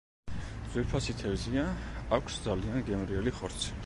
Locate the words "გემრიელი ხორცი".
2.89-3.77